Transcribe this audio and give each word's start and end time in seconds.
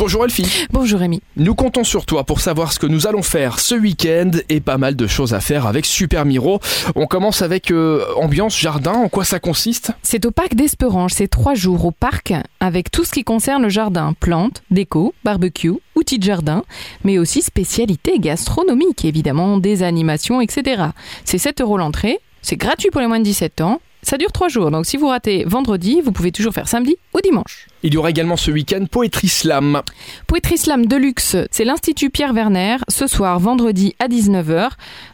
Bonjour 0.00 0.24
Elfie. 0.24 0.66
Bonjour 0.72 1.00
Rémi. 1.00 1.20
Nous 1.36 1.54
comptons 1.54 1.84
sur 1.84 2.06
toi 2.06 2.24
pour 2.24 2.40
savoir 2.40 2.72
ce 2.72 2.78
que 2.78 2.86
nous 2.86 3.06
allons 3.06 3.20
faire 3.20 3.60
ce 3.60 3.74
week-end 3.74 4.30
et 4.48 4.62
pas 4.62 4.78
mal 4.78 4.96
de 4.96 5.06
choses 5.06 5.34
à 5.34 5.40
faire 5.40 5.66
avec 5.66 5.84
Super 5.84 6.24
Miro. 6.24 6.58
On 6.94 7.04
commence 7.04 7.42
avec 7.42 7.70
euh, 7.70 8.02
ambiance 8.16 8.58
jardin. 8.58 8.92
En 8.92 9.10
quoi 9.10 9.26
ça 9.26 9.40
consiste? 9.40 9.92
C'est 10.02 10.24
au 10.24 10.30
parc 10.30 10.54
d'Esperange. 10.54 11.12
C'est 11.12 11.28
trois 11.28 11.52
jours 11.52 11.84
au 11.84 11.90
parc 11.90 12.32
avec 12.60 12.90
tout 12.90 13.04
ce 13.04 13.10
qui 13.10 13.24
concerne 13.24 13.62
le 13.62 13.68
jardin 13.68 14.14
plantes, 14.18 14.62
déco, 14.70 15.12
barbecue, 15.22 15.74
outils 15.94 16.18
de 16.18 16.24
jardin, 16.24 16.62
mais 17.04 17.18
aussi 17.18 17.42
spécialités 17.42 18.18
gastronomiques, 18.20 19.04
évidemment, 19.04 19.58
des 19.58 19.82
animations, 19.82 20.40
etc. 20.40 20.82
C'est 21.26 21.36
7 21.36 21.60
euros 21.60 21.76
l'entrée. 21.76 22.20
C'est 22.40 22.56
gratuit 22.56 22.88
pour 22.88 23.02
les 23.02 23.06
moins 23.06 23.18
de 23.18 23.24
17 23.24 23.60
ans. 23.60 23.82
Ça 24.10 24.18
dure 24.18 24.32
trois 24.32 24.48
jours, 24.48 24.72
donc 24.72 24.86
si 24.86 24.96
vous 24.96 25.06
ratez 25.06 25.44
vendredi, 25.46 26.00
vous 26.00 26.10
pouvez 26.10 26.32
toujours 26.32 26.52
faire 26.52 26.66
samedi 26.66 26.96
ou 27.14 27.20
dimanche. 27.20 27.68
Il 27.84 27.94
y 27.94 27.96
aura 27.96 28.10
également 28.10 28.36
ce 28.36 28.50
week-end 28.50 28.84
Poetry 28.90 29.28
Slam. 29.28 29.82
Poetry 30.26 30.58
Slam 30.58 30.86
Deluxe, 30.86 31.36
c'est 31.52 31.64
l'Institut 31.64 32.10
Pierre 32.10 32.32
Werner, 32.32 32.78
ce 32.88 33.06
soir, 33.06 33.38
vendredi 33.38 33.94
à 34.00 34.08
19h, 34.08 34.70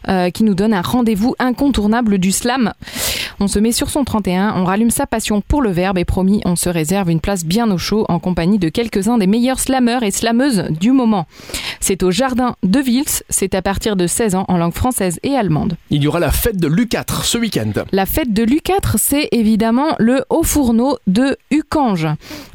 euh, 0.07 0.31
qui 0.31 0.43
nous 0.43 0.55
donne 0.55 0.73
un 0.73 0.81
rendez-vous 0.81 1.35
incontournable 1.37 2.17
du 2.17 2.31
slam. 2.31 2.73
On 3.39 3.47
se 3.47 3.59
met 3.59 3.71
sur 3.71 3.91
son 3.91 4.03
31, 4.03 4.55
on 4.55 4.65
rallume 4.65 4.89
sa 4.89 5.05
passion 5.05 5.41
pour 5.41 5.61
le 5.61 5.69
verbe 5.69 5.99
et 5.99 6.05
promis, 6.05 6.41
on 6.45 6.55
se 6.55 6.69
réserve 6.69 7.11
une 7.11 7.19
place 7.19 7.45
bien 7.45 7.69
au 7.69 7.77
chaud 7.77 8.03
en 8.09 8.17
compagnie 8.17 8.57
de 8.57 8.69
quelques-uns 8.69 9.19
des 9.19 9.27
meilleurs 9.27 9.59
slameurs 9.59 10.01
et 10.01 10.09
slameuses 10.09 10.65
du 10.71 10.91
moment. 10.91 11.27
C'est 11.79 12.01
au 12.01 12.09
Jardin 12.09 12.55
de 12.63 12.79
Vils, 12.79 13.23
c'est 13.29 13.53
à 13.53 13.61
partir 13.61 13.95
de 13.95 14.07
16 14.07 14.33
ans 14.33 14.45
en 14.47 14.57
langue 14.57 14.73
française 14.73 15.19
et 15.21 15.35
allemande. 15.35 15.77
Il 15.91 16.01
y 16.01 16.07
aura 16.07 16.19
la 16.19 16.31
fête 16.31 16.57
de 16.57 16.67
l'U4 16.67 17.23
ce 17.23 17.37
week-end. 17.37 17.73
La 17.91 18.07
fête 18.07 18.33
de 18.33 18.43
l'U4, 18.43 18.95
c'est 18.97 19.29
évidemment 19.31 19.95
le 19.99 20.25
Haut 20.31 20.43
Fourneau 20.43 20.97
de 21.05 21.37
Ucange. 21.51 22.07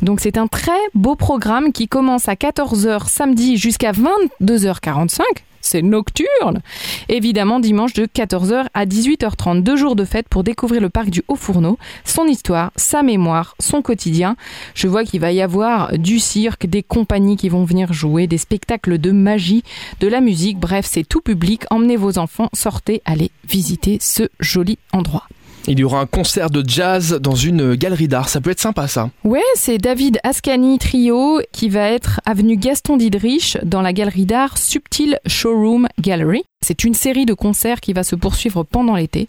Donc 0.03 0.19
c'est 0.19 0.37
un 0.37 0.49
très 0.49 0.73
beau 0.95 1.15
programme 1.15 1.71
qui 1.71 1.87
commence 1.87 2.29
à 2.29 2.35
14h 2.35 3.07
samedi 3.07 3.57
jusqu'à 3.57 3.93
22h45. 3.93 5.21
C'est 5.63 5.81
nocturne. 5.81 6.61
Évidemment, 7.09 7.61
dimanche 7.61 7.95
de 7.95 8.05
14h 8.05 8.67
à 8.75 8.85
18h30, 8.85 9.63
deux 9.63 9.77
jours 9.77 9.97
de 9.97 10.05
fête 10.05 10.29
pour 10.29 10.45
découvrir 10.45 10.83
le 10.83 10.91
parc 10.91 11.09
du 11.09 11.23
Haut-Fourneau, 11.29 11.79
son 12.05 12.27
histoire, 12.27 12.73
sa 12.77 13.03
mémoire, 13.03 13.55
son 13.59 13.81
quotidien. 13.81 14.37
Je 14.75 14.89
vois 14.89 15.05
qu'il 15.05 15.21
va 15.21 15.33
y 15.33 15.41
avoir 15.41 15.97
du 15.97 16.19
cirque, 16.19 16.67
des 16.67 16.83
compagnies 16.83 17.37
qui 17.37 17.49
vont 17.49 17.65
venir 17.65 17.93
jouer, 17.93 18.27
des 18.27 18.39
spectacles 18.39 18.99
de 18.99 19.13
magie, 19.13 19.63
de 20.01 20.09
la 20.09 20.21
musique. 20.21 20.59
Bref, 20.59 20.87
c'est 20.89 21.09
tout 21.09 21.21
public. 21.21 21.63
Emmenez 21.71 21.97
vos 21.97 22.19
enfants, 22.19 22.51
sortez, 22.53 23.01
allez 23.05 23.31
visiter 23.49 23.99
ce 24.01 24.25
joli 24.41 24.79
endroit. 24.93 25.29
Il 25.69 25.79
y 25.79 25.85
aura 25.85 26.01
un 26.01 26.07
concert 26.07 26.51
de 26.51 26.63
jazz 26.67 27.19
dans 27.21 27.35
une 27.35 27.75
galerie 27.75 28.09
d'art. 28.09 28.29
Ça 28.29 28.41
peut 28.41 28.51
être 28.51 28.61
sympa, 28.61 28.89
ça. 28.89 29.11
Ouais, 29.25 29.41
c'est 29.55 29.79
David 29.79 30.19
Ascani 30.25 30.79
Trio 30.79 31.41
qui 31.53 31.69
va 31.69 31.89
être 31.89 32.21
avenue 32.27 32.57
Gaston 32.57 32.97
Didrich 32.97 33.59
dans 33.63 33.83
la 33.83 33.93
galerie 33.93 34.27
d'art 34.27 34.59
Subtil 34.59 35.19
Showroom 35.27 35.87
Gallery. 36.01 36.43
C'est 36.63 36.85
une 36.85 36.95
série 36.95 37.27
de 37.27 37.35
concerts 37.35 37.81
qui 37.81 37.93
va 37.93 38.05
se 38.05 38.15
poursuivre 38.15 38.63
pendant 38.63 38.95
l'été. 38.95 39.29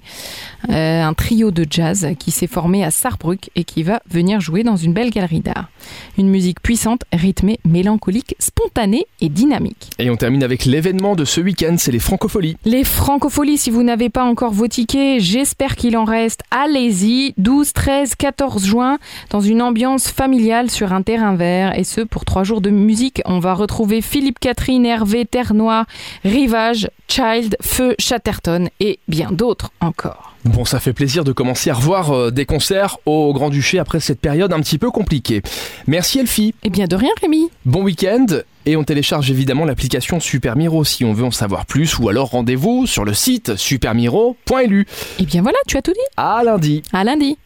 Euh, 0.69 1.01
un 1.03 1.13
trio 1.13 1.49
de 1.51 1.65
jazz 1.69 2.07
qui 2.19 2.29
s'est 2.31 2.47
formé 2.47 2.83
à 2.83 2.91
Sarrebruck 2.91 3.49
et 3.55 3.63
qui 3.63 3.81
va 3.83 4.01
venir 4.09 4.39
jouer 4.39 4.63
dans 4.63 4.75
une 4.75 4.93
belle 4.93 5.09
galerie 5.09 5.39
d'art. 5.39 5.69
Une 6.17 6.29
musique 6.29 6.61
puissante, 6.61 7.01
rythmée, 7.11 7.59
mélancolique, 7.65 8.35
spontanée 8.39 9.07
et 9.19 9.29
dynamique. 9.29 9.89
Et 9.97 10.09
on 10.11 10.15
termine 10.15 10.43
avec 10.43 10.65
l'événement 10.65 11.15
de 11.15 11.25
ce 11.25 11.41
week-end, 11.41 11.75
c'est 11.77 11.91
les 11.91 11.99
Francopholies. 11.99 12.55
Les 12.65 12.83
Francopholies, 12.83 13.57
si 13.57 13.71
vous 13.71 13.83
n'avez 13.83 14.09
pas 14.09 14.23
encore 14.23 14.51
vos 14.51 14.67
tickets, 14.67 15.19
j'espère 15.19 15.75
qu'il 15.75 15.97
en 15.97 16.05
reste. 16.05 16.43
Allez-y, 16.51 17.33
12, 17.37 17.73
13, 17.73 18.15
14 18.15 18.63
juin, 18.63 18.99
dans 19.31 19.41
une 19.41 19.61
ambiance 19.61 20.07
familiale 20.07 20.69
sur 20.69 20.93
un 20.93 21.01
terrain 21.01 21.35
vert, 21.35 21.77
et 21.77 21.83
ce 21.83 22.01
pour 22.01 22.25
trois 22.25 22.43
jours 22.43 22.61
de 22.61 22.69
musique. 22.69 23.21
On 23.25 23.39
va 23.39 23.53
retrouver 23.55 24.01
Philippe 24.01 24.39
Catherine, 24.39 24.85
Hervé, 24.85 25.25
Terre-Noire, 25.25 25.85
Rivage, 26.23 26.89
Child, 27.23 27.55
Feu, 27.61 27.95
Chatterton 27.99 28.67
et 28.81 28.99
bien 29.07 29.31
d'autres 29.31 29.71
encore. 29.79 30.33
Bon, 30.43 30.65
ça 30.65 30.81
fait 30.81 30.91
plaisir 30.91 31.23
de 31.23 31.31
commencer 31.31 31.69
à 31.69 31.73
revoir 31.73 32.11
euh, 32.11 32.31
des 32.31 32.45
concerts 32.45 32.97
au 33.05 33.31
Grand-Duché 33.33 33.79
après 33.79 34.01
cette 34.01 34.19
période 34.19 34.51
un 34.51 34.59
petit 34.59 34.77
peu 34.77 34.91
compliquée. 34.91 35.41
Merci 35.87 36.19
Elfie. 36.19 36.53
Eh 36.63 36.69
bien 36.69 36.85
de 36.85 36.97
rien 36.97 37.11
Rémi. 37.21 37.49
Bon 37.65 37.81
week-end 37.81 38.25
et 38.65 38.75
on 38.75 38.83
télécharge 38.83 39.31
évidemment 39.31 39.63
l'application 39.63 40.19
Super 40.19 40.57
Miro 40.57 40.83
si 40.83 41.05
on 41.05 41.13
veut 41.13 41.25
en 41.25 41.31
savoir 41.31 41.65
plus 41.65 41.97
ou 41.97 42.09
alors 42.09 42.29
rendez-vous 42.31 42.87
sur 42.87 43.05
le 43.05 43.13
site 43.13 43.55
supermiro.lu. 43.55 44.85
Eh 45.19 45.25
bien 45.25 45.41
voilà, 45.41 45.57
tu 45.65 45.77
as 45.77 45.81
tout 45.81 45.93
dit. 45.93 45.99
À 46.17 46.43
lundi. 46.43 46.83
À 46.91 47.05
lundi. 47.05 47.37